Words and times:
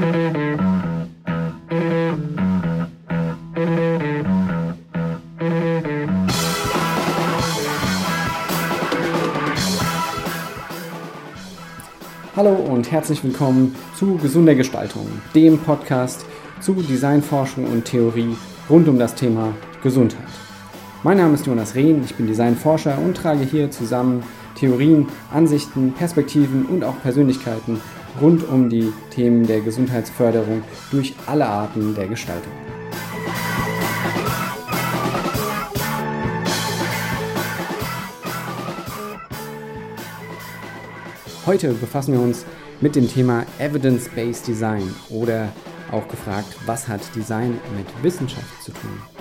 Hallo 0.00 0.08
und 12.54 12.90
herzlich 12.90 13.22
willkommen 13.22 13.76
zu 13.94 14.16
Gesunder 14.16 14.54
Gestaltung, 14.54 15.06
dem 15.34 15.58
Podcast 15.58 16.24
zu 16.60 16.72
Designforschung 16.72 17.66
und 17.66 17.84
Theorie 17.84 18.34
rund 18.70 18.88
um 18.88 18.98
das 18.98 19.14
Thema 19.14 19.52
Gesundheit. 19.82 20.24
Mein 21.02 21.18
Name 21.18 21.34
ist 21.34 21.44
Jonas 21.44 21.74
Rehn, 21.74 22.02
ich 22.04 22.14
bin 22.14 22.26
Designforscher 22.26 22.96
und 22.98 23.18
trage 23.18 23.44
hier 23.44 23.70
zusammen 23.70 24.22
Theorien, 24.54 25.08
Ansichten, 25.30 25.92
Perspektiven 25.92 26.64
und 26.64 26.84
auch 26.84 26.98
Persönlichkeiten 27.02 27.82
rund 28.20 28.48
um 28.48 28.68
die 28.68 28.92
Themen 29.10 29.46
der 29.46 29.60
Gesundheitsförderung 29.60 30.62
durch 30.90 31.14
alle 31.26 31.46
Arten 31.46 31.94
der 31.94 32.08
Gestaltung. 32.08 32.52
Heute 41.46 41.72
befassen 41.72 42.12
wir 42.12 42.20
uns 42.20 42.44
mit 42.80 42.94
dem 42.96 43.08
Thema 43.08 43.44
Evidence-Based 43.58 44.46
Design 44.46 44.94
oder 45.08 45.48
auch 45.90 46.06
gefragt, 46.06 46.56
was 46.66 46.86
hat 46.86 47.00
Design 47.14 47.58
mit 47.76 47.86
Wissenschaft 48.02 48.62
zu 48.62 48.72
tun? 48.72 49.19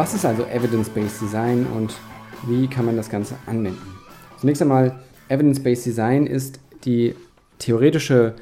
Was 0.00 0.14
ist 0.14 0.24
also 0.24 0.46
Evidence-Based 0.46 1.20
Design 1.20 1.66
und 1.76 1.94
wie 2.46 2.66
kann 2.68 2.86
man 2.86 2.96
das 2.96 3.10
Ganze 3.10 3.34
anwenden? 3.44 3.82
Zunächst 4.38 4.62
einmal, 4.62 4.98
Evidence-Based 5.28 5.84
Design 5.84 6.26
ist 6.26 6.58
die 6.86 7.14
theoretische 7.58 8.34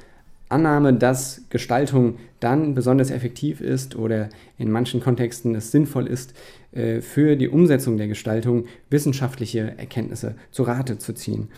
Annahme, 0.49 0.95
dass 0.95 1.43
Gestaltung 1.51 2.15
dann 2.39 2.77
besonders 2.77 3.11
effektiv 3.11 3.61
ist 3.61 3.97
oder 3.97 4.29
in 4.57 4.71
manchen 4.71 5.01
Kontexten 5.01 5.57
es 5.57 5.73
sinnvoll 5.73 6.07
ist, 6.07 6.33
äh, 6.71 7.01
für 7.01 7.35
die 7.35 7.49
Umsetzung 7.49 7.97
der 7.97 8.07
Gestaltung 8.07 8.67
wissenschaftliche 8.89 9.75
Erkenntnisse 9.79 10.37
zu 10.53 10.63
Rate 10.63 10.99
zu 10.99 11.13
ziehen. 11.13 11.49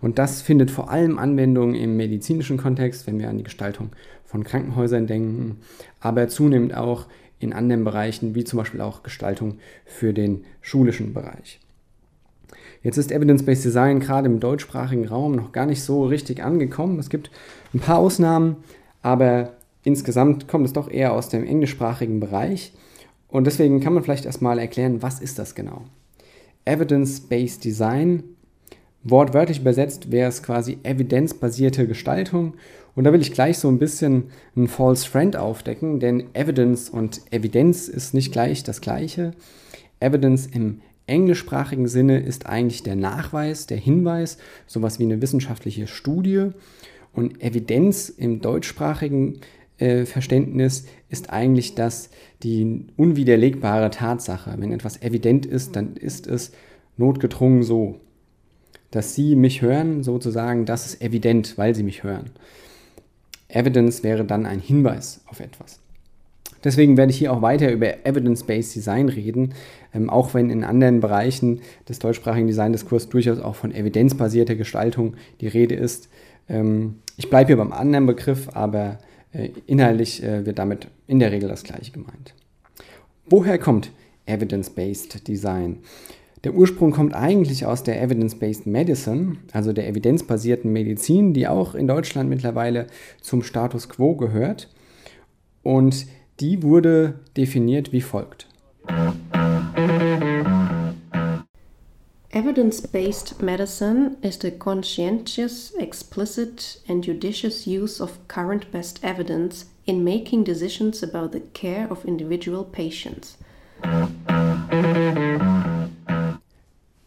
Und 0.00 0.18
das 0.18 0.40
findet 0.40 0.70
vor 0.70 0.90
allem 0.90 1.18
Anwendung 1.18 1.74
im 1.74 1.98
medizinischen 1.98 2.56
Kontext, 2.56 3.06
wenn 3.06 3.18
wir 3.18 3.28
an 3.28 3.36
die 3.36 3.44
Gestaltung 3.44 3.90
von 4.24 4.42
Krankenhäusern 4.42 5.06
denken, 5.06 5.58
aber 6.00 6.28
zunehmend 6.28 6.74
auch 6.74 7.08
in 7.40 7.52
anderen 7.52 7.84
Bereichen, 7.84 8.34
wie 8.34 8.44
zum 8.44 8.58
Beispiel 8.58 8.80
auch 8.80 9.02
Gestaltung 9.02 9.58
für 9.84 10.12
den 10.12 10.44
schulischen 10.60 11.12
Bereich. 11.12 11.58
Jetzt 12.82 12.96
ist 12.96 13.10
Evidence-Based 13.10 13.64
Design 13.64 14.00
gerade 14.00 14.28
im 14.28 14.40
deutschsprachigen 14.40 15.08
Raum 15.08 15.34
noch 15.34 15.52
gar 15.52 15.66
nicht 15.66 15.82
so 15.82 16.04
richtig 16.06 16.42
angekommen. 16.42 16.98
Es 16.98 17.10
gibt 17.10 17.30
ein 17.74 17.80
paar 17.80 17.98
Ausnahmen, 17.98 18.56
aber 19.02 19.54
insgesamt 19.82 20.48
kommt 20.48 20.66
es 20.66 20.72
doch 20.72 20.90
eher 20.90 21.12
aus 21.12 21.28
dem 21.28 21.44
englischsprachigen 21.44 22.20
Bereich. 22.20 22.72
Und 23.28 23.46
deswegen 23.46 23.80
kann 23.80 23.92
man 23.92 24.02
vielleicht 24.02 24.26
erstmal 24.26 24.58
erklären, 24.58 25.02
was 25.02 25.20
ist 25.20 25.38
das 25.38 25.54
genau? 25.54 25.82
Evidence-Based 26.64 27.64
Design, 27.64 28.22
wortwörtlich 29.02 29.60
übersetzt 29.60 30.10
wäre 30.10 30.28
es 30.28 30.42
quasi 30.42 30.78
evidenzbasierte 30.82 31.86
Gestaltung 31.86 32.54
und 32.94 33.04
da 33.04 33.12
will 33.12 33.20
ich 33.20 33.32
gleich 33.32 33.58
so 33.58 33.68
ein 33.68 33.78
bisschen 33.78 34.24
einen 34.56 34.68
False 34.68 35.08
Friend 35.08 35.36
aufdecken, 35.36 36.00
denn 36.00 36.34
Evidence 36.34 36.90
und 36.90 37.20
Evidenz 37.30 37.88
ist 37.88 38.14
nicht 38.14 38.32
gleich 38.32 38.62
das 38.62 38.80
gleiche. 38.80 39.32
Evidence 40.00 40.46
im 40.46 40.80
englischsprachigen 41.06 41.88
Sinne 41.88 42.20
ist 42.20 42.46
eigentlich 42.46 42.82
der 42.82 42.96
Nachweis, 42.96 43.66
der 43.66 43.78
Hinweis, 43.78 44.38
sowas 44.66 44.98
wie 44.98 45.04
eine 45.04 45.20
wissenschaftliche 45.20 45.86
Studie. 45.86 46.50
Und 47.12 47.42
Evidenz 47.42 48.08
im 48.08 48.40
deutschsprachigen 48.40 49.40
äh, 49.78 50.04
Verständnis 50.04 50.86
ist 51.08 51.30
eigentlich 51.30 51.74
das 51.74 52.10
die 52.42 52.86
unwiderlegbare 52.96 53.90
Tatsache. 53.90 54.54
Wenn 54.58 54.72
etwas 54.72 55.02
evident 55.02 55.46
ist, 55.46 55.74
dann 55.74 55.96
ist 55.96 56.26
es 56.26 56.52
notgedrungen 56.96 57.62
so. 57.62 57.96
Dass 58.90 59.14
Sie 59.14 59.36
mich 59.36 59.62
hören, 59.62 60.02
sozusagen, 60.02 60.64
das 60.64 60.86
ist 60.86 61.02
evident, 61.02 61.58
weil 61.58 61.74
Sie 61.74 61.82
mich 61.82 62.02
hören. 62.02 62.30
Evidence 63.54 64.02
wäre 64.02 64.24
dann 64.24 64.46
ein 64.46 64.60
Hinweis 64.60 65.20
auf 65.26 65.40
etwas. 65.40 65.80
Deswegen 66.62 66.96
werde 66.96 67.10
ich 67.10 67.18
hier 67.18 67.32
auch 67.32 67.42
weiter 67.42 67.72
über 67.72 68.04
Evidence-Based 68.04 68.74
Design 68.74 69.08
reden, 69.08 69.54
ähm, 69.94 70.10
auch 70.10 70.34
wenn 70.34 70.50
in 70.50 70.62
anderen 70.62 71.00
Bereichen 71.00 71.60
des 71.88 71.98
deutschsprachigen 71.98 72.48
Designdiskurs 72.48 73.08
durchaus 73.08 73.40
auch 73.40 73.54
von 73.54 73.72
evidenzbasierter 73.72 74.56
Gestaltung 74.56 75.14
die 75.40 75.48
Rede 75.48 75.74
ist. 75.74 76.08
Ähm, 76.48 76.96
ich 77.16 77.30
bleibe 77.30 77.48
hier 77.48 77.56
beim 77.56 77.72
anderen 77.72 78.06
Begriff, 78.06 78.48
aber 78.52 78.98
äh, 79.32 79.50
inhaltlich 79.66 80.22
äh, 80.22 80.44
wird 80.44 80.58
damit 80.58 80.88
in 81.06 81.18
der 81.18 81.32
Regel 81.32 81.48
das 81.48 81.64
gleiche 81.64 81.92
gemeint. 81.92 82.34
Woher 83.26 83.58
kommt 83.58 83.90
Evidence-Based 84.26 85.26
Design? 85.26 85.78
Der 86.42 86.54
Ursprung 86.54 86.90
kommt 86.90 87.14
eigentlich 87.14 87.66
aus 87.66 87.82
der 87.82 88.00
Evidence-Based 88.02 88.66
Medicine, 88.66 89.36
also 89.52 89.74
der 89.74 89.86
evidenzbasierten 89.86 90.72
Medizin, 90.72 91.34
die 91.34 91.46
auch 91.46 91.74
in 91.74 91.86
Deutschland 91.86 92.30
mittlerweile 92.30 92.86
zum 93.20 93.42
Status 93.42 93.90
quo 93.90 94.16
gehört. 94.16 94.68
Und 95.62 96.06
die 96.40 96.62
wurde 96.62 97.20
definiert 97.36 97.92
wie 97.92 98.00
folgt. 98.00 98.46
Evidence-based 102.32 103.42
medicine 103.42 104.16
is 104.22 104.38
the 104.40 104.50
conscientious, 104.50 105.74
explicit, 105.78 106.80
and 106.88 107.04
judicious 107.04 107.66
use 107.66 108.00
of 108.02 108.16
current 108.28 108.70
best 108.72 109.04
evidence 109.04 109.66
in 109.84 110.02
making 110.02 110.44
decisions 110.44 111.02
about 111.02 111.32
the 111.32 111.42
care 111.52 111.90
of 111.90 112.06
individual 112.06 112.64
patients. 112.64 113.36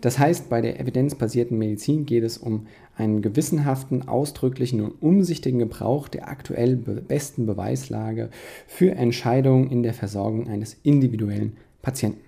Das 0.03 0.19
heißt, 0.19 0.49
bei 0.49 0.59
der 0.59 0.81
evidenzbasierten 0.81 1.57
Medizin 1.57 2.05
geht 2.05 2.25
es 2.25 2.37
um 2.37 2.67
einen 2.97 3.21
gewissenhaften, 3.21 4.05
ausdrücklichen 4.05 4.81
und 4.81 5.01
umsichtigen 5.01 5.59
Gebrauch 5.59 6.09
der 6.09 6.27
aktuell 6.27 6.75
besten 6.75 7.45
Beweislage 7.45 8.29
für 8.67 8.91
Entscheidungen 8.91 9.71
in 9.71 9.81
der 9.81 9.93
Versorgung 9.93 10.49
eines 10.49 10.75
individuellen 10.83 11.55
Patienten. 11.81 12.19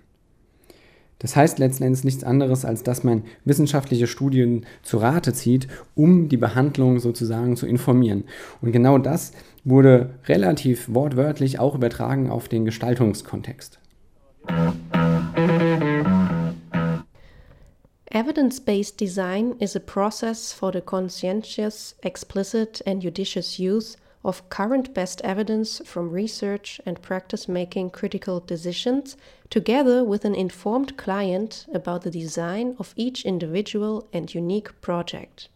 Das 1.20 1.36
heißt 1.36 1.60
letzten 1.60 1.84
Endes 1.84 2.06
nichts 2.06 2.24
anderes, 2.24 2.64
als 2.64 2.84
dass 2.84 3.04
man 3.04 3.24
wissenschaftliche 3.44 4.08
Studien 4.08 4.66
zu 4.82 5.00
Rate 5.00 5.34
zieht, 5.34 5.68
um 5.96 6.30
die 6.30 6.38
Behandlung 6.38 7.00
sozusagen 7.00 7.58
zu 7.58 7.68
informieren. 7.68 8.24
Und 8.62 8.72
genau 8.72 9.00
das 9.00 9.34
wurde 9.66 10.12
relativ 10.28 10.94
wortwörtlich 10.94 11.60
auch 11.60 11.76
übertragen 11.76 12.30
auf 12.30 12.48
den 12.48 12.64
Gestaltungskontext. 12.64 13.80
Evidence 18.16 18.62
based 18.62 18.98
design 18.98 19.58
is 19.60 19.76
a 19.76 19.80
process 19.82 20.54
for 20.54 20.72
the 20.72 20.80
conscientious, 20.80 21.96
explicit, 22.02 22.82
and 22.86 23.02
judicious 23.02 23.60
use 23.60 23.98
of 24.24 24.50
current 24.50 24.94
best 24.94 25.20
evidence 25.26 25.82
from 25.84 26.10
research 26.10 26.80
and 26.86 27.02
practice 27.02 27.50
making 27.50 27.90
critical 27.90 28.40
decisions, 28.40 29.18
together 29.50 30.02
with 30.02 30.24
an 30.24 30.34
informed 30.34 30.96
client 30.96 31.66
about 31.74 32.04
the 32.04 32.10
design 32.10 32.78
of 32.80 32.94
each 32.96 33.26
individual 33.26 34.08
and 34.14 34.34
unique 34.34 34.80
project. 34.80 35.50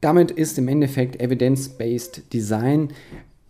Damit 0.00 0.32
ist 0.32 0.58
im 0.58 0.66
Endeffekt 0.66 1.20
Evidence-Based 1.20 2.32
Design 2.32 2.92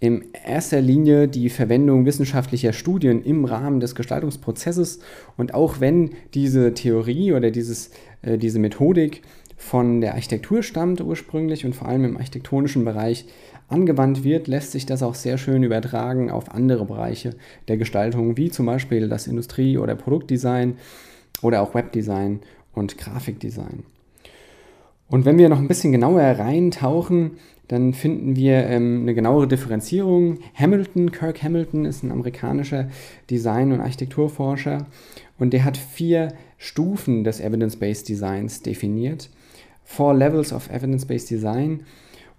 in 0.04 0.26
erster 0.44 0.82
Linie 0.82 1.28
die 1.28 1.48
Verwendung 1.48 2.04
wissenschaftlicher 2.04 2.74
Studien 2.74 3.24
im 3.24 3.46
Rahmen 3.46 3.80
des 3.80 3.94
Gestaltungsprozesses. 3.94 4.98
Und 5.38 5.54
auch 5.54 5.80
wenn 5.80 6.10
diese 6.34 6.74
Theorie 6.74 7.32
oder 7.32 7.50
dieses, 7.50 7.90
äh, 8.20 8.36
diese 8.36 8.58
Methodik 8.58 9.22
von 9.56 10.02
der 10.02 10.12
Architektur 10.12 10.62
stammt 10.62 11.00
ursprünglich 11.00 11.64
und 11.64 11.74
vor 11.74 11.88
allem 11.88 12.04
im 12.04 12.16
architektonischen 12.18 12.84
Bereich 12.84 13.24
angewandt 13.68 14.24
wird, 14.24 14.46
lässt 14.46 14.72
sich 14.72 14.84
das 14.84 15.02
auch 15.02 15.14
sehr 15.14 15.38
schön 15.38 15.62
übertragen 15.62 16.30
auf 16.30 16.50
andere 16.50 16.84
Bereiche 16.84 17.30
der 17.68 17.78
Gestaltung, 17.78 18.36
wie 18.36 18.50
zum 18.50 18.66
Beispiel 18.66 19.08
das 19.08 19.26
Industrie- 19.26 19.78
oder 19.78 19.94
Produktdesign 19.94 20.76
oder 21.40 21.62
auch 21.62 21.74
Webdesign 21.74 22.40
und 22.74 22.98
Grafikdesign. 22.98 23.84
Und 25.14 25.24
wenn 25.24 25.38
wir 25.38 25.48
noch 25.48 25.60
ein 25.60 25.68
bisschen 25.68 25.92
genauer 25.92 26.22
reintauchen, 26.22 27.36
dann 27.68 27.94
finden 27.94 28.34
wir 28.34 28.66
ähm, 28.66 29.02
eine 29.02 29.14
genauere 29.14 29.46
Differenzierung. 29.46 30.40
Hamilton, 30.56 31.12
Kirk 31.12 31.40
Hamilton 31.40 31.84
ist 31.84 32.02
ein 32.02 32.10
amerikanischer 32.10 32.88
Design- 33.30 33.70
und 33.70 33.80
Architekturforscher 33.80 34.88
und 35.38 35.52
der 35.52 35.62
hat 35.64 35.76
vier 35.76 36.34
Stufen 36.58 37.22
des 37.22 37.38
Evidence-Based 37.38 38.08
Designs 38.08 38.62
definiert. 38.62 39.30
Four 39.84 40.14
Levels 40.14 40.52
of 40.52 40.68
Evidence-Based 40.68 41.30
Design. 41.30 41.84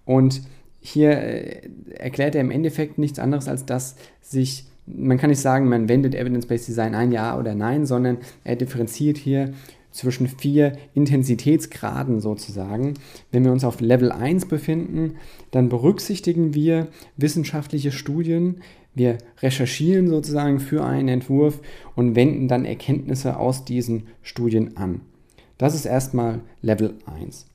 Und 0.04 0.42
hier 0.78 1.12
äh, 1.12 1.70
erklärt 1.94 2.34
er 2.34 2.42
im 2.42 2.50
Endeffekt 2.50 2.98
nichts 2.98 3.18
anderes, 3.18 3.48
als 3.48 3.64
dass 3.64 3.96
sich 4.20 4.66
man 4.86 5.18
kann 5.18 5.30
nicht 5.30 5.40
sagen, 5.40 5.68
man 5.68 5.88
wendet 5.88 6.14
Evidence-Based 6.14 6.68
Design 6.68 6.94
ein, 6.94 7.10
ja 7.10 7.38
oder 7.38 7.54
nein, 7.54 7.86
sondern 7.86 8.18
er 8.44 8.56
differenziert 8.56 9.16
hier 9.16 9.52
zwischen 9.96 10.28
vier 10.28 10.76
Intensitätsgraden 10.94 12.20
sozusagen. 12.20 12.94
Wenn 13.32 13.44
wir 13.44 13.52
uns 13.52 13.64
auf 13.64 13.80
Level 13.80 14.12
1 14.12 14.46
befinden, 14.46 15.16
dann 15.50 15.68
berücksichtigen 15.68 16.54
wir 16.54 16.88
wissenschaftliche 17.16 17.92
Studien, 17.92 18.60
wir 18.94 19.18
recherchieren 19.42 20.08
sozusagen 20.08 20.58
für 20.58 20.84
einen 20.84 21.08
Entwurf 21.08 21.60
und 21.94 22.16
wenden 22.16 22.48
dann 22.48 22.64
Erkenntnisse 22.64 23.36
aus 23.38 23.64
diesen 23.64 24.04
Studien 24.22 24.76
an. 24.76 25.02
Das 25.58 25.74
ist 25.74 25.84
erstmal 25.84 26.40
Level 26.62 26.94
1. 27.06 27.46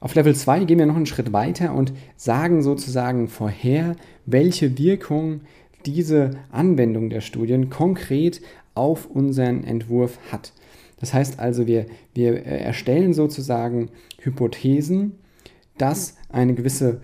Auf 0.00 0.14
Level 0.14 0.34
2 0.34 0.64
gehen 0.64 0.78
wir 0.78 0.86
noch 0.86 0.96
einen 0.96 1.06
Schritt 1.06 1.32
weiter 1.32 1.74
und 1.74 1.92
sagen 2.16 2.62
sozusagen 2.62 3.28
vorher, 3.28 3.96
welche 4.24 4.78
Wirkung 4.78 5.42
diese 5.86 6.32
Anwendung 6.50 7.10
der 7.10 7.20
Studien 7.20 7.70
konkret 7.70 8.40
auf 8.74 9.06
unseren 9.06 9.64
Entwurf 9.64 10.18
hat. 10.30 10.52
Das 11.00 11.12
heißt 11.12 11.40
also, 11.40 11.66
wir, 11.66 11.86
wir 12.14 12.44
erstellen 12.44 13.12
sozusagen 13.14 13.88
Hypothesen, 14.18 15.12
dass 15.78 16.16
eine 16.28 16.54
gewisse 16.54 17.00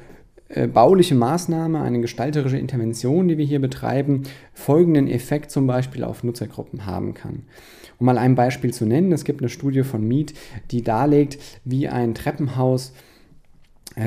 äh, 0.49 0.69
bauliche 0.69 1.15
Maßnahme, 1.15 1.81
eine 1.81 2.01
gestalterische 2.01 2.59
Intervention, 2.59 3.27
die 3.27 3.39
wir 3.39 3.45
hier 3.47 3.61
betreiben, 3.61 4.23
folgenden 4.53 5.09
Effekt 5.09 5.51
zum 5.51 5.67
Beispiel 5.67 6.05
auf 6.05 6.23
Nutzergruppen 6.23 6.87
haben 6.87 7.15
kann. 7.15 7.45
Um 7.99 8.07
mal 8.07 8.19
ein 8.19 8.35
Beispiel 8.35 8.73
zu 8.73 8.85
nennen, 8.85 9.13
es 9.13 9.25
gibt 9.25 9.41
eine 9.41 9.49
Studie 9.49 9.83
von 9.83 10.07
Mead, 10.07 10.35
die 10.71 10.83
darlegt, 10.83 11.39
wie 11.65 11.89
ein 11.89 12.15
Treppenhaus 12.15 12.91
äh, 12.91 13.16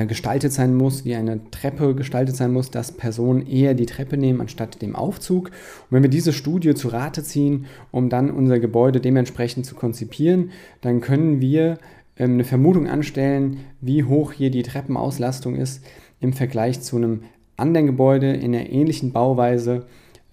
gestaltet 0.06 0.52
sein 0.52 0.76
muss, 0.76 1.04
wie 1.04 1.16
eine 1.16 1.40
Treppe 1.50 1.96
gestaltet 1.96 2.36
sein 2.36 2.52
muss, 2.52 2.70
dass 2.70 2.92
Personen 2.92 3.44
eher 3.44 3.74
die 3.74 3.86
Treppe 3.86 4.16
nehmen 4.16 4.40
anstatt 4.40 4.80
dem 4.82 4.94
Aufzug. 4.94 5.48
Und 5.48 5.52
wenn 5.90 6.04
wir 6.04 6.10
diese 6.10 6.32
Studie 6.32 6.74
zu 6.74 6.88
Rate 6.88 7.24
ziehen, 7.24 7.66
um 7.90 8.08
dann 8.08 8.30
unser 8.30 8.60
Gebäude 8.60 9.00
dementsprechend 9.00 9.66
zu 9.66 9.74
konzipieren, 9.74 10.50
dann 10.80 11.00
können 11.00 11.40
wir 11.40 11.78
ähm, 12.16 12.34
eine 12.34 12.44
Vermutung 12.44 12.86
anstellen, 12.86 13.60
wie 13.80 14.04
hoch 14.04 14.32
hier 14.32 14.50
die 14.50 14.62
Treppenauslastung 14.62 15.56
ist 15.56 15.84
im 16.20 16.34
Vergleich 16.34 16.80
zu 16.82 16.96
einem 16.96 17.22
anderen 17.56 17.86
Gebäude 17.86 18.32
in 18.32 18.54
einer 18.54 18.70
ähnlichen 18.70 19.12
Bauweise 19.12 19.86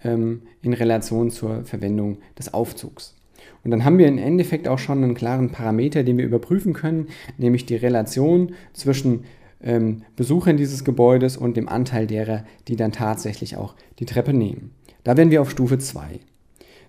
ähm, 0.04 0.42
in 0.62 0.72
Relation 0.72 1.30
zur 1.30 1.64
Verwendung 1.64 2.18
des 2.38 2.54
Aufzugs. 2.54 3.16
Und 3.64 3.72
dann 3.72 3.84
haben 3.84 3.98
wir 3.98 4.06
im 4.06 4.18
Endeffekt 4.18 4.68
auch 4.68 4.78
schon 4.78 5.02
einen 5.02 5.14
klaren 5.14 5.50
Parameter, 5.50 6.04
den 6.04 6.16
wir 6.16 6.24
überprüfen 6.24 6.74
können, 6.74 7.08
nämlich 7.38 7.66
die 7.66 7.76
Relation 7.76 8.52
zwischen 8.72 9.24
ähm, 9.60 10.02
Besuchern 10.16 10.56
dieses 10.56 10.84
Gebäudes 10.84 11.36
und 11.36 11.56
dem 11.56 11.68
Anteil 11.68 12.06
derer, 12.06 12.44
die 12.68 12.76
dann 12.76 12.92
tatsächlich 12.92 13.56
auch 13.56 13.74
die 13.98 14.06
Treppe 14.06 14.32
nehmen. 14.32 14.72
Da 15.04 15.16
wären 15.16 15.30
wir 15.30 15.42
auf 15.42 15.50
Stufe 15.50 15.78
2. 15.78 16.20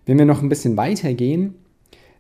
Wenn 0.06 0.18
wir 0.18 0.25
noch 0.25 0.42
ein 0.42 0.50
bisschen 0.50 0.77
weiter 0.77 1.13
gehen, 1.13 1.56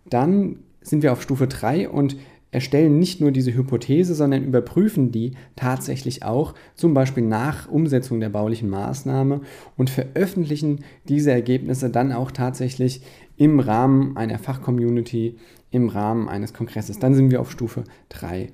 dann 0.09 0.59
sind 0.81 1.03
wir 1.03 1.11
auf 1.11 1.21
Stufe 1.21 1.47
3 1.47 1.89
und 1.89 2.17
erstellen 2.51 2.97
nicht 2.97 3.21
nur 3.21 3.31
diese 3.31 3.53
Hypothese, 3.53 4.15
sondern 4.15 4.43
überprüfen 4.43 5.11
die 5.11 5.33
tatsächlich 5.55 6.23
auch, 6.23 6.55
zum 6.73 6.93
Beispiel 6.93 7.23
nach 7.23 7.69
Umsetzung 7.69 8.19
der 8.19 8.29
baulichen 8.29 8.69
Maßnahme 8.69 9.41
und 9.77 9.89
veröffentlichen 9.89 10.83
diese 11.07 11.31
Ergebnisse 11.31 11.89
dann 11.89 12.11
auch 12.11 12.31
tatsächlich 12.31 13.01
im 13.37 13.59
Rahmen 13.59 14.17
einer 14.17 14.39
Fachcommunity, 14.39 15.37
im 15.71 15.89
Rahmen 15.89 16.27
eines 16.27 16.53
Kongresses. 16.53 16.97
Dann 16.97 17.13
sind 17.13 17.29
wir 17.29 17.39
auf 17.39 17.51
Stufe 17.51 17.83
3. 18.09 18.49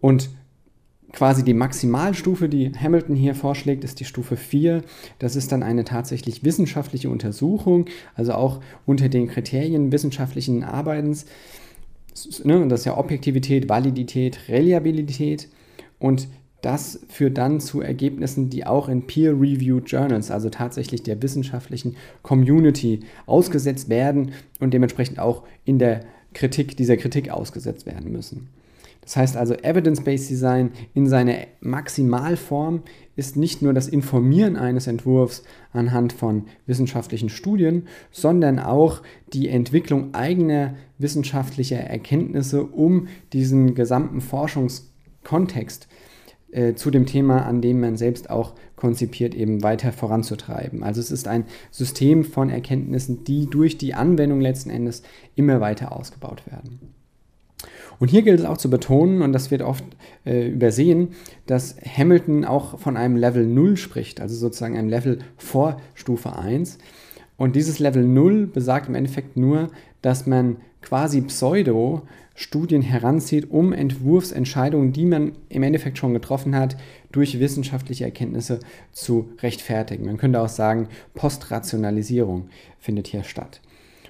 Und 0.00 0.28
quasi 1.14 1.44
die 1.44 1.54
Maximalstufe, 1.54 2.48
die 2.48 2.72
Hamilton 2.72 3.16
hier 3.16 3.34
vorschlägt, 3.34 3.84
ist 3.84 4.00
die 4.00 4.04
Stufe 4.04 4.36
4. 4.36 4.82
Das 5.18 5.36
ist 5.36 5.52
dann 5.52 5.62
eine 5.62 5.84
tatsächlich 5.84 6.44
wissenschaftliche 6.44 7.08
Untersuchung, 7.08 7.86
also 8.14 8.32
auch 8.34 8.60
unter 8.84 9.08
den 9.08 9.28
Kriterien 9.28 9.92
wissenschaftlichen 9.92 10.64
Arbeitens 10.64 11.24
ne, 12.44 12.66
das 12.68 12.80
ist 12.80 12.86
ja 12.86 12.96
Objektivität, 12.96 13.68
Validität, 13.68 14.48
Reliabilität 14.48 15.48
und 15.98 16.28
das 16.62 17.00
führt 17.08 17.36
dann 17.36 17.60
zu 17.60 17.82
Ergebnissen, 17.82 18.48
die 18.48 18.66
auch 18.66 18.88
in 18.88 19.06
Peer-Reviewed 19.06 19.86
Journals, 19.86 20.30
also 20.30 20.48
tatsächlich 20.48 21.02
der 21.02 21.20
wissenschaftlichen 21.20 21.96
Community, 22.22 23.00
ausgesetzt 23.26 23.90
werden 23.90 24.32
und 24.60 24.72
dementsprechend 24.72 25.18
auch 25.18 25.42
in 25.66 25.78
der 25.78 26.00
Kritik, 26.32 26.76
dieser 26.76 26.96
Kritik 26.96 27.30
ausgesetzt 27.30 27.84
werden 27.84 28.10
müssen. 28.10 28.48
Das 29.04 29.16
heißt 29.16 29.36
also, 29.36 29.54
Evidence-Based 29.54 30.30
Design 30.30 30.72
in 30.94 31.06
seiner 31.06 31.36
Maximalform 31.60 32.82
ist 33.16 33.36
nicht 33.36 33.62
nur 33.62 33.74
das 33.74 33.86
Informieren 33.86 34.56
eines 34.56 34.86
Entwurfs 34.86 35.44
anhand 35.72 36.12
von 36.12 36.44
wissenschaftlichen 36.66 37.28
Studien, 37.28 37.86
sondern 38.10 38.58
auch 38.58 39.02
die 39.32 39.48
Entwicklung 39.48 40.14
eigener 40.14 40.74
wissenschaftlicher 40.98 41.78
Erkenntnisse, 41.78 42.64
um 42.64 43.08
diesen 43.32 43.74
gesamten 43.74 44.20
Forschungskontext 44.20 45.86
äh, 46.50 46.74
zu 46.74 46.90
dem 46.90 47.04
Thema, 47.04 47.44
an 47.44 47.60
dem 47.60 47.80
man 47.80 47.96
selbst 47.96 48.30
auch 48.30 48.54
konzipiert, 48.76 49.34
eben 49.34 49.62
weiter 49.62 49.92
voranzutreiben. 49.92 50.82
Also 50.82 51.00
es 51.00 51.10
ist 51.10 51.28
ein 51.28 51.44
System 51.70 52.24
von 52.24 52.48
Erkenntnissen, 52.48 53.24
die 53.24 53.50
durch 53.50 53.76
die 53.76 53.94
Anwendung 53.94 54.40
letzten 54.40 54.70
Endes 54.70 55.02
immer 55.34 55.60
weiter 55.60 55.92
ausgebaut 55.92 56.46
werden. 56.46 57.03
Und 57.98 58.08
hier 58.08 58.22
gilt 58.22 58.40
es 58.40 58.46
auch 58.46 58.56
zu 58.56 58.70
betonen, 58.70 59.22
und 59.22 59.32
das 59.32 59.50
wird 59.50 59.62
oft 59.62 59.84
äh, 60.24 60.48
übersehen, 60.48 61.08
dass 61.46 61.76
Hamilton 61.80 62.44
auch 62.44 62.78
von 62.78 62.96
einem 62.96 63.16
Level 63.16 63.46
0 63.46 63.76
spricht, 63.76 64.20
also 64.20 64.34
sozusagen 64.34 64.76
einem 64.76 64.88
Level 64.88 65.18
vor 65.36 65.80
Stufe 65.94 66.36
1. 66.36 66.78
Und 67.36 67.56
dieses 67.56 67.78
Level 67.78 68.04
0 68.04 68.46
besagt 68.46 68.88
im 68.88 68.94
Endeffekt 68.94 69.36
nur, 69.36 69.68
dass 70.02 70.26
man 70.26 70.58
quasi 70.82 71.22
pseudo 71.22 72.02
Studien 72.34 72.82
heranzieht, 72.82 73.50
um 73.50 73.72
Entwurfsentscheidungen, 73.72 74.92
die 74.92 75.06
man 75.06 75.32
im 75.48 75.62
Endeffekt 75.62 75.98
schon 75.98 76.14
getroffen 76.14 76.56
hat, 76.56 76.76
durch 77.12 77.38
wissenschaftliche 77.38 78.04
Erkenntnisse 78.04 78.58
zu 78.92 79.30
rechtfertigen. 79.40 80.06
Man 80.06 80.16
könnte 80.16 80.40
auch 80.40 80.48
sagen, 80.48 80.88
Postrationalisierung 81.14 82.48
findet 82.78 83.06
hier 83.06 83.22
statt. 83.22 83.60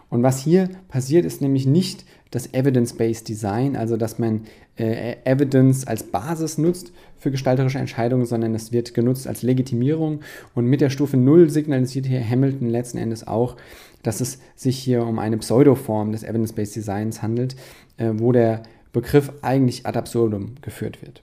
Und 0.08 0.22
was 0.22 0.42
hier 0.42 0.70
passiert, 0.88 1.25
ist 1.25 1.42
nämlich 1.42 1.66
nicht 1.66 2.04
das 2.34 2.52
Evidence-Based 2.52 3.28
Design, 3.28 3.76
also 3.76 3.96
dass 3.96 4.19
man 4.19 4.42
äh, 4.76 5.16
Evidence 5.25 5.86
als 5.86 6.02
Basis 6.02 6.58
nutzt 6.58 6.92
für 7.16 7.31
gestalterische 7.31 7.78
Entscheidungen, 7.78 8.26
sondern 8.26 8.54
es 8.54 8.72
wird 8.72 8.92
genutzt 8.92 9.28
als 9.28 9.42
Legitimierung. 9.42 10.20
Und 10.54 10.66
mit 10.66 10.81
der 10.81 10.90
Stufe 10.90 11.16
0 11.16 11.48
signalisiert 11.48 12.06
hier 12.06 12.28
Hamilton 12.28 12.69
letzten 12.69 12.98
Endes 12.98 13.26
auch, 13.26 13.56
dass 14.02 14.20
es 14.20 14.40
sich 14.56 14.79
hier 14.79 15.05
um 15.05 15.20
eine 15.20 15.38
Pseudoform 15.38 16.10
des 16.10 16.24
Evidence-Based 16.24 16.74
Designs 16.74 17.22
handelt, 17.22 17.55
äh, 17.98 18.10
wo 18.14 18.32
der 18.32 18.62
Begriff 18.93 19.32
eigentlich 19.43 19.86
ad 19.86 19.96
absurdum 19.96 20.56
geführt 20.60 21.03
wird. 21.03 21.22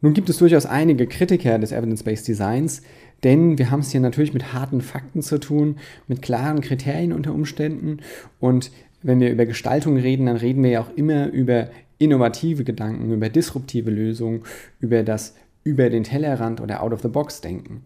Nun 0.00 0.14
gibt 0.14 0.28
es 0.28 0.38
durchaus 0.38 0.66
einige 0.66 1.06
Kritiker 1.06 1.58
des 1.58 1.72
Evidence-Based 1.72 2.26
Designs, 2.28 2.82
denn 3.24 3.58
wir 3.58 3.70
haben 3.70 3.80
es 3.80 3.90
hier 3.90 4.00
natürlich 4.00 4.34
mit 4.34 4.52
harten 4.52 4.80
Fakten 4.80 5.22
zu 5.22 5.38
tun, 5.38 5.76
mit 6.06 6.22
klaren 6.22 6.60
Kriterien 6.60 7.12
unter 7.12 7.32
Umständen. 7.32 7.98
Und 8.40 8.70
wenn 9.02 9.20
wir 9.20 9.30
über 9.30 9.46
Gestaltung 9.46 9.96
reden, 9.96 10.26
dann 10.26 10.36
reden 10.36 10.62
wir 10.62 10.70
ja 10.70 10.80
auch 10.80 10.94
immer 10.96 11.28
über 11.28 11.68
innovative 11.98 12.64
Gedanken, 12.64 13.12
über 13.12 13.28
disruptive 13.28 13.90
Lösungen, 13.90 14.42
über 14.80 15.02
das 15.02 15.34
über 15.64 15.90
den 15.90 16.04
Tellerrand 16.04 16.60
oder 16.60 16.82
out 16.82 16.92
of 16.92 17.02
the 17.02 17.08
box 17.08 17.40
denken. 17.40 17.82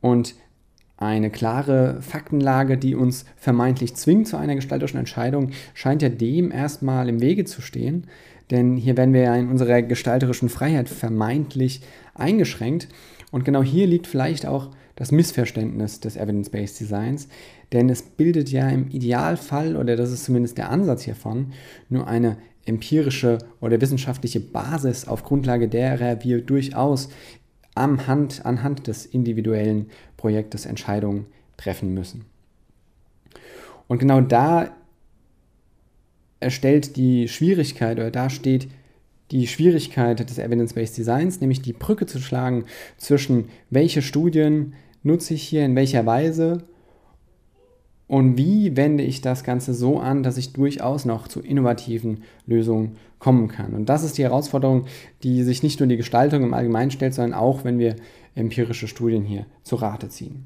Und 0.00 0.36
eine 0.96 1.30
klare 1.30 2.00
Faktenlage, 2.00 2.78
die 2.78 2.94
uns 2.94 3.24
vermeintlich 3.36 3.96
zwingt 3.96 4.28
zu 4.28 4.36
einer 4.36 4.54
gestalterischen 4.54 5.00
Entscheidung, 5.00 5.50
scheint 5.74 6.02
ja 6.02 6.08
dem 6.08 6.52
erstmal 6.52 7.08
im 7.08 7.20
Wege 7.20 7.44
zu 7.44 7.60
stehen. 7.60 8.06
Denn 8.50 8.76
hier 8.76 8.96
werden 8.96 9.14
wir 9.14 9.22
ja 9.22 9.34
in 9.34 9.48
unserer 9.48 9.82
gestalterischen 9.82 10.48
Freiheit 10.48 10.88
vermeintlich 10.88 11.80
eingeschränkt. 12.14 12.86
Und 13.32 13.44
genau 13.44 13.62
hier 13.62 13.88
liegt 13.88 14.06
vielleicht 14.06 14.46
auch 14.46 14.70
das 14.94 15.10
Missverständnis 15.10 15.98
des 15.98 16.16
Evidence-Based 16.16 16.78
Designs, 16.78 17.28
denn 17.72 17.88
es 17.88 18.02
bildet 18.02 18.50
ja 18.50 18.68
im 18.68 18.88
Idealfall, 18.90 19.76
oder 19.76 19.96
das 19.96 20.12
ist 20.12 20.24
zumindest 20.24 20.58
der 20.58 20.70
Ansatz 20.70 21.02
hiervon, 21.02 21.52
nur 21.88 22.06
eine 22.06 22.36
empirische 22.66 23.38
oder 23.60 23.80
wissenschaftliche 23.80 24.38
Basis, 24.38 25.08
auf 25.08 25.24
Grundlage 25.24 25.66
derer 25.66 26.22
wir 26.22 26.42
durchaus 26.42 27.08
am 27.74 28.06
Hand, 28.06 28.44
anhand 28.44 28.86
des 28.86 29.06
individuellen 29.06 29.86
Projektes 30.18 30.66
Entscheidungen 30.66 31.26
treffen 31.56 31.94
müssen. 31.94 32.26
Und 33.88 33.98
genau 33.98 34.20
da 34.20 34.76
erstellt 36.38 36.96
die 36.96 37.28
Schwierigkeit 37.28 37.96
oder 37.96 38.10
da 38.10 38.28
steht 38.28 38.68
die 39.32 39.46
Schwierigkeit 39.46 40.20
des 40.20 40.38
Evidence-Based 40.38 40.96
Designs, 40.96 41.40
nämlich 41.40 41.62
die 41.62 41.72
Brücke 41.72 42.06
zu 42.06 42.18
schlagen 42.18 42.64
zwischen 42.98 43.48
welche 43.70 44.02
Studien 44.02 44.74
nutze 45.02 45.34
ich 45.34 45.42
hier 45.42 45.64
in 45.64 45.74
welcher 45.74 46.04
Weise 46.04 46.64
und 48.06 48.36
wie 48.36 48.76
wende 48.76 49.02
ich 49.02 49.22
das 49.22 49.42
Ganze 49.42 49.72
so 49.72 49.98
an, 49.98 50.22
dass 50.22 50.36
ich 50.36 50.52
durchaus 50.52 51.06
noch 51.06 51.28
zu 51.28 51.40
innovativen 51.40 52.24
Lösungen 52.46 52.96
kommen 53.18 53.48
kann. 53.48 53.72
Und 53.72 53.88
das 53.88 54.04
ist 54.04 54.18
die 54.18 54.24
Herausforderung, 54.24 54.84
die 55.22 55.42
sich 55.44 55.62
nicht 55.62 55.80
nur 55.80 55.86
die 55.86 55.96
Gestaltung 55.96 56.42
im 56.42 56.52
Allgemeinen 56.52 56.90
stellt, 56.90 57.14
sondern 57.14 57.32
auch, 57.32 57.64
wenn 57.64 57.78
wir 57.78 57.96
empirische 58.34 58.86
Studien 58.86 59.24
hier 59.24 59.46
zu 59.62 59.76
Rate 59.76 60.10
ziehen. 60.10 60.44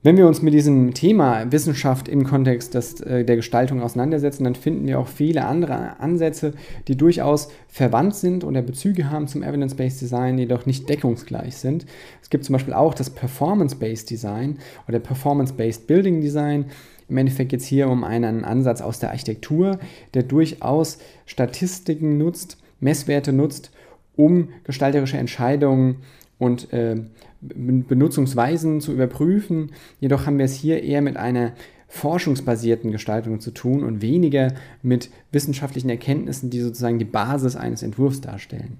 Wenn 0.00 0.16
wir 0.16 0.28
uns 0.28 0.42
mit 0.42 0.54
diesem 0.54 0.94
Thema 0.94 1.50
Wissenschaft 1.50 2.08
im 2.08 2.22
Kontext 2.22 2.74
des, 2.74 3.00
äh, 3.00 3.24
der 3.24 3.34
Gestaltung 3.34 3.82
auseinandersetzen, 3.82 4.44
dann 4.44 4.54
finden 4.54 4.86
wir 4.86 5.00
auch 5.00 5.08
viele 5.08 5.44
andere 5.44 5.98
Ansätze, 5.98 6.52
die 6.86 6.96
durchaus 6.96 7.48
verwandt 7.66 8.14
sind 8.14 8.44
oder 8.44 8.62
Bezüge 8.62 9.10
haben 9.10 9.26
zum 9.26 9.42
Evidence-Based 9.42 10.00
Design, 10.00 10.38
jedoch 10.38 10.66
nicht 10.66 10.88
deckungsgleich 10.88 11.56
sind. 11.56 11.84
Es 12.22 12.30
gibt 12.30 12.44
zum 12.44 12.52
Beispiel 12.52 12.74
auch 12.74 12.94
das 12.94 13.10
Performance-Based 13.10 14.08
Design 14.08 14.58
oder 14.86 15.00
Performance-Based 15.00 15.88
Building 15.88 16.20
Design. 16.20 16.66
Im 17.08 17.16
Endeffekt 17.16 17.50
geht 17.50 17.60
es 17.60 17.66
hier 17.66 17.88
um 17.88 18.04
einen 18.04 18.44
Ansatz 18.44 18.80
aus 18.80 19.00
der 19.00 19.10
Architektur, 19.10 19.80
der 20.14 20.22
durchaus 20.22 20.98
Statistiken 21.26 22.18
nutzt, 22.18 22.56
Messwerte 22.78 23.32
nutzt, 23.32 23.72
um 24.14 24.50
gestalterische 24.62 25.18
Entscheidungen 25.18 25.96
und 26.38 26.72
äh, 26.72 27.00
Benutzungsweisen 27.40 28.80
zu 28.80 28.92
überprüfen. 28.92 29.72
Jedoch 30.00 30.26
haben 30.26 30.38
wir 30.38 30.44
es 30.44 30.54
hier 30.54 30.82
eher 30.82 31.02
mit 31.02 31.16
einer 31.16 31.52
forschungsbasierten 31.88 32.92
Gestaltung 32.92 33.40
zu 33.40 33.50
tun 33.50 33.82
und 33.82 34.02
weniger 34.02 34.52
mit 34.82 35.10
wissenschaftlichen 35.32 35.88
Erkenntnissen, 35.88 36.50
die 36.50 36.60
sozusagen 36.60 36.98
die 36.98 37.04
Basis 37.04 37.56
eines 37.56 37.82
Entwurfs 37.82 38.20
darstellen. 38.20 38.76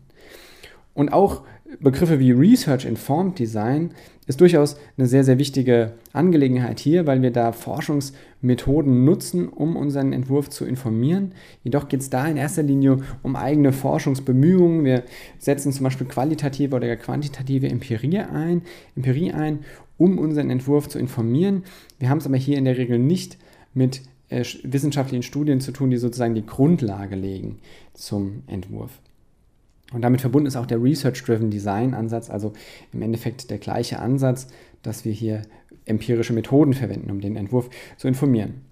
Und 0.99 1.12
auch 1.12 1.43
Begriffe 1.78 2.19
wie 2.19 2.33
Research 2.33 2.85
Informed 2.85 3.38
Design 3.38 3.93
ist 4.26 4.40
durchaus 4.40 4.76
eine 4.97 5.07
sehr, 5.07 5.23
sehr 5.23 5.38
wichtige 5.38 5.93
Angelegenheit 6.12 6.81
hier, 6.81 7.07
weil 7.07 7.23
wir 7.23 7.31
da 7.31 7.52
Forschungsmethoden 7.52 9.05
nutzen, 9.05 9.49
um 9.49 9.76
unseren 9.76 10.12
Entwurf 10.12 10.50
zu 10.50 10.64
informieren. 10.64 11.35
Jedoch 11.62 11.88
geht 11.88 12.00
es 12.00 12.11
da 12.11 12.26
in 12.26 12.37
erster 12.37 12.64
Linie 12.64 12.99
um 13.23 13.37
eigene 13.37 13.73
Forschungsbemühungen. 13.73 14.85
Wir 14.85 15.05
setzen 15.38 15.71
zum 15.71 15.85
Beispiel 15.85 16.09
qualitative 16.09 16.75
oder 16.75 16.97
quantitative 16.97 17.69
Empirie 17.69 18.19
ein, 18.19 18.62
Empirie 18.97 19.31
ein, 19.31 19.61
um 19.99 20.19
unseren 20.19 20.50
Entwurf 20.50 20.88
zu 20.88 20.99
informieren. 20.99 21.62
Wir 22.00 22.09
haben 22.09 22.19
es 22.19 22.26
aber 22.26 22.38
hier 22.38 22.59
in 22.59 22.64
der 22.64 22.76
Regel 22.76 22.99
nicht 22.99 23.38
mit 23.73 24.02
äh, 24.31 24.45
wissenschaftlichen 24.64 25.23
Studien 25.23 25.61
zu 25.61 25.71
tun, 25.71 25.93
die 25.93 25.97
sozusagen 25.97 26.35
die 26.35 26.45
Grundlage 26.45 27.14
legen 27.14 27.61
zum 27.95 28.43
Entwurf. 28.49 28.99
Und 29.92 30.02
damit 30.02 30.21
verbunden 30.21 30.47
ist 30.47 30.57
auch 30.57 30.66
der 30.66 30.83
Research-Driven 30.83 31.50
Design-Ansatz, 31.50 32.28
also 32.30 32.52
im 32.92 33.02
Endeffekt 33.02 33.50
der 33.50 33.59
gleiche 33.59 33.99
Ansatz, 34.00 34.49
dass 34.83 35.04
wir 35.04 35.12
hier 35.12 35.42
empirische 35.87 36.35
Methoden 36.35 36.75
verwenden, 36.75 37.11
um 37.11 37.21
den 37.21 37.37
Entwurf 37.37 37.71
zu 37.97 38.07
informieren. 38.09 38.62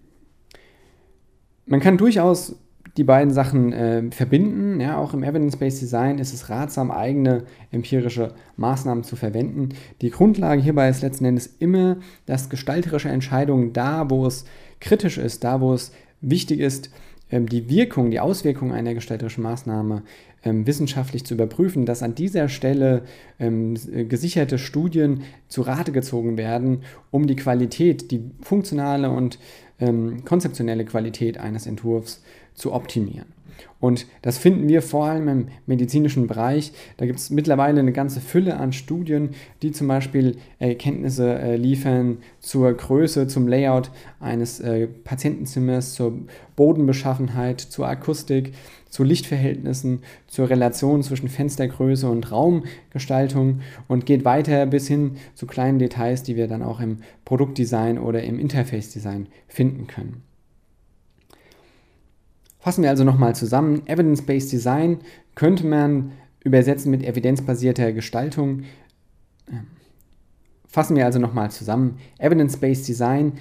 Man 1.64 1.80
kann 1.80 1.96
durchaus 1.96 2.56
die 2.96 3.04
beiden 3.04 3.32
Sachen 3.32 3.73
äh, 3.73 4.11
verbinden. 4.11 4.80
Ja, 4.80 4.99
auch 4.99 5.12
im 5.12 5.23
Evidence-Based 5.23 5.82
Design 5.82 6.18
ist 6.18 6.32
es 6.32 6.49
ratsam, 6.49 6.90
eigene 6.90 7.44
empirische 7.70 8.35
Maßnahmen 8.56 9.04
zu 9.04 9.16
verwenden. 9.16 9.70
Die 10.00 10.11
Grundlage 10.11 10.62
hierbei 10.62 10.88
ist 10.88 11.02
letzten 11.02 11.26
Endes 11.26 11.46
immer, 11.58 11.99
dass 12.25 12.49
gestalterische 12.49 13.08
Entscheidungen 13.08 13.73
da, 13.73 14.08
wo 14.08 14.26
es 14.26 14.44
kritisch 14.80 15.18
ist, 15.18 15.44
da, 15.44 15.61
wo 15.61 15.75
es 15.75 15.92
wichtig 16.20 16.61
ist, 16.61 16.90
die 17.30 17.68
Wirkung, 17.68 18.11
die 18.11 18.21
Auswirkungen 18.21 18.73
einer 18.73 18.95
gestalterischen 18.95 19.42
Maßnahme 19.42 20.02
ähm, 20.45 20.66
wissenschaftlich 20.66 21.25
zu 21.25 21.35
überprüfen, 21.35 21.85
dass 21.85 22.02
an 22.02 22.14
dieser 22.14 22.49
Stelle 22.49 23.02
ähm, 23.40 23.75
äh, 23.92 24.04
gesicherte 24.04 24.59
Studien 24.59 25.23
zu 25.49 25.62
Rate 25.62 25.92
gezogen 25.92 26.38
werden, 26.38 26.83
um 27.11 27.26
die 27.26 27.37
Qualität, 27.37 28.11
die 28.12 28.30
funktionale 28.42 29.11
und 29.11 29.38
ähm, 29.80 30.25
konzeptionelle 30.25 30.85
Qualität 30.85 31.38
eines 31.38 31.66
Entwurfs 31.66 32.23
zu 32.54 32.73
optimieren. 32.73 33.26
Und 33.78 34.06
das 34.22 34.38
finden 34.38 34.68
wir 34.68 34.80
vor 34.80 35.06
allem 35.06 35.28
im 35.28 35.48
medizinischen 35.66 36.26
Bereich. 36.26 36.72
Da 36.96 37.06
gibt 37.06 37.18
es 37.18 37.30
mittlerweile 37.30 37.80
eine 37.80 37.92
ganze 37.92 38.20
Fülle 38.20 38.56
an 38.56 38.72
Studien, 38.72 39.30
die 39.62 39.72
zum 39.72 39.86
Beispiel 39.86 40.36
Erkenntnisse 40.58 41.38
äh, 41.38 41.56
liefern 41.56 42.18
zur 42.40 42.72
Größe, 42.72 43.28
zum 43.28 43.48
Layout 43.48 43.90
eines 44.18 44.60
äh, 44.60 44.86
Patientenzimmers, 44.86 45.94
zur 45.94 46.14
Bodenbeschaffenheit, 46.56 47.60
zur 47.60 47.86
Akustik, 47.86 48.54
zu 48.88 49.04
Lichtverhältnissen, 49.04 50.00
zur 50.26 50.48
Relation 50.48 51.02
zwischen 51.02 51.28
Fenstergröße 51.28 52.08
und 52.08 52.32
Raumgestaltung 52.32 53.60
und 53.88 54.06
geht 54.06 54.25
weiter 54.25 54.64
bis 54.64 54.88
hin 54.88 55.16
zu 55.34 55.46
kleinen 55.46 55.78
Details, 55.78 56.22
die 56.22 56.36
wir 56.36 56.48
dann 56.48 56.62
auch 56.62 56.80
im 56.80 56.98
Produktdesign 57.26 57.98
oder 57.98 58.22
im 58.22 58.38
Interface-Design 58.38 59.26
finden 59.48 59.86
können. 59.86 60.22
Fassen 62.66 62.82
wir 62.82 62.90
also 62.90 63.04
nochmal 63.04 63.37
zusammen. 63.37 63.87
Evidence-Based 63.87 64.50
Design 64.50 64.99
könnte 65.37 65.64
man 65.64 66.11
übersetzen 66.42 66.90
mit 66.90 67.04
evidenzbasierter 67.04 67.92
Gestaltung. 67.92 68.64
Fassen 70.66 70.96
wir 70.96 71.04
also 71.04 71.20
nochmal 71.20 71.52
zusammen. 71.52 71.99
Evidence-Based 72.18 72.88
Design 72.88 73.35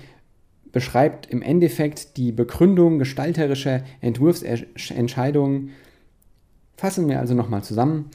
beschreibt 0.72 1.26
im 1.26 1.42
Endeffekt 1.42 2.18
die 2.18 2.32
Begründung 2.32 3.00
gestalterischer 3.00 3.82
Entwurfsentscheidungen. 4.00 5.72
Fassen 6.78 7.10
wir 7.10 7.20
also 7.20 7.34
nochmal 7.34 7.64
zusammen. 7.64 8.12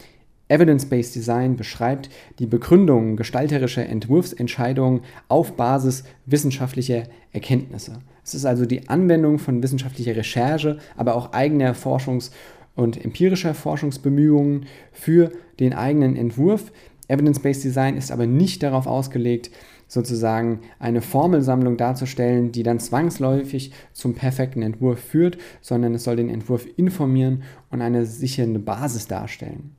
Evidence-Based 0.51 1.15
Design 1.15 1.57
beschreibt 1.57 2.11
die 2.41 2.47
Begründung 2.47 3.17
gestalterischer 3.17 3.87
Entwurfsentscheidungen 3.87 5.03
auf 5.29 5.57
Basis 5.57 6.03
wissenschaftlicher 6.27 7.05
Erkenntnisse. 7.33 8.01
Es 8.25 8.35
ist 8.35 8.45
also 8.45 8.67
die 8.67 8.89
Anwendung 8.89 9.39
von 9.39 9.63
wissenschaftlicher 9.63 10.17
Recherche, 10.17 10.79
aber 10.97 11.15
auch 11.15 11.33
eigener 11.33 11.75
Forschungs- 11.75 12.33
und 12.75 13.03
empirischer 13.03 13.55
Forschungsbemühungen 13.55 14.67
für 14.91 15.31
den 15.61 15.73
eigenen 15.73 16.17
Entwurf. 16.17 16.73
Evidence-Based 17.07 17.63
Design 17.63 17.97
ist 17.97 18.11
aber 18.11 18.27
nicht 18.27 18.63
darauf 18.65 18.89
ausgelegt, 18.89 19.51
sozusagen 19.87 20.61
eine 20.79 21.01
Formelsammlung 21.01 21.77
darzustellen, 21.77 22.53
die 22.53 22.63
dann 22.63 22.81
zwangsläufig 22.81 23.73
zum 23.93 24.15
perfekten 24.15 24.63
Entwurf 24.63 24.99
führt, 24.99 25.39
sondern 25.61 25.95
es 25.95 26.05
soll 26.05 26.17
den 26.17 26.29
Entwurf 26.29 26.67
informieren 26.77 27.43
und 27.71 27.83
eine 27.83 28.05
sichere 28.07 28.59
Basis 28.59 29.07
darstellen. 29.07 29.77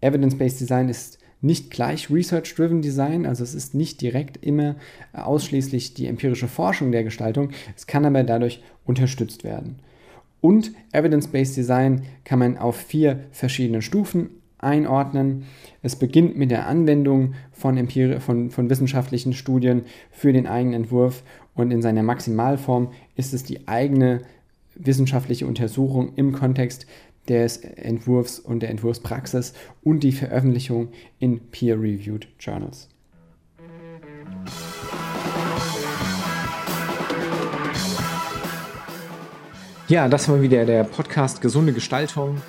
Evidence-Based 0.00 0.60
Design 0.60 0.88
ist 0.88 1.18
nicht 1.40 1.70
gleich 1.70 2.10
Research-Driven 2.10 2.82
Design, 2.82 3.24
also 3.24 3.44
es 3.44 3.54
ist 3.54 3.74
nicht 3.74 4.00
direkt 4.00 4.44
immer 4.44 4.76
ausschließlich 5.12 5.94
die 5.94 6.06
empirische 6.06 6.48
Forschung 6.48 6.90
der 6.90 7.04
Gestaltung, 7.04 7.50
es 7.76 7.86
kann 7.86 8.04
aber 8.04 8.24
dadurch 8.24 8.62
unterstützt 8.84 9.44
werden. 9.44 9.76
Und 10.40 10.72
Evidence-Based 10.92 11.56
Design 11.56 12.02
kann 12.24 12.38
man 12.38 12.58
auf 12.58 12.76
vier 12.76 13.24
verschiedene 13.32 13.82
Stufen 13.82 14.30
einordnen. 14.58 15.44
Es 15.82 15.96
beginnt 15.96 16.36
mit 16.36 16.50
der 16.50 16.66
Anwendung 16.66 17.34
von, 17.52 17.76
Empiri 17.76 18.20
von, 18.20 18.50
von 18.50 18.70
wissenschaftlichen 18.70 19.32
Studien 19.32 19.82
für 20.10 20.32
den 20.32 20.46
eigenen 20.46 20.82
Entwurf 20.82 21.22
und 21.54 21.70
in 21.70 21.82
seiner 21.82 22.02
Maximalform 22.02 22.92
ist 23.16 23.34
es 23.34 23.44
die 23.44 23.66
eigene 23.68 24.22
wissenschaftliche 24.74 25.46
Untersuchung 25.46 26.14
im 26.14 26.32
Kontext 26.32 26.86
des 27.28 27.58
Entwurfs 27.58 28.38
und 28.38 28.60
der 28.60 28.70
Entwurfspraxis 28.70 29.52
und 29.82 30.00
die 30.00 30.12
Veröffentlichung 30.12 30.88
in 31.18 31.40
peer-reviewed 31.50 32.28
Journals. 32.38 32.88
Ja, 39.88 40.06
das 40.06 40.28
war 40.28 40.42
wieder 40.42 40.66
der 40.66 40.84
Podcast 40.84 41.40
Gesunde 41.40 41.72
Gestaltung. 41.72 42.42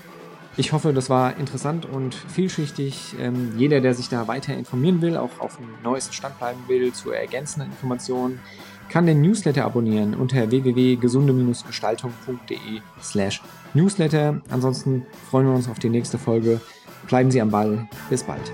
Ich 0.57 0.73
hoffe, 0.73 0.91
das 0.91 1.09
war 1.09 1.37
interessant 1.37 1.85
und 1.85 2.13
vielschichtig. 2.13 3.15
Ähm, 3.17 3.53
jeder, 3.55 3.79
der 3.79 3.93
sich 3.93 4.09
da 4.09 4.27
weiter 4.27 4.53
informieren 4.53 5.01
will, 5.01 5.15
auch 5.15 5.39
auf 5.39 5.55
dem 5.55 5.69
neuesten 5.81 6.11
Stand 6.11 6.37
bleiben 6.37 6.59
will, 6.67 6.91
zu 6.91 7.11
ergänzenden 7.11 7.71
Informationen, 7.71 8.41
kann 8.89 9.05
den 9.05 9.21
Newsletter 9.21 9.63
abonnieren 9.65 10.15
unter 10.15 10.49
www.gesunde-gestaltung.de 10.49 12.81
slash 13.01 13.41
newsletter. 13.73 14.41
Ansonsten 14.49 15.05
freuen 15.29 15.47
wir 15.47 15.53
uns 15.53 15.67
auf 15.69 15.79
die 15.79 15.89
nächste 15.89 16.17
Folge. 16.17 16.59
Bleiben 17.07 17.31
Sie 17.31 17.41
am 17.41 17.51
Ball. 17.51 17.87
Bis 18.09 18.23
bald. 18.23 18.51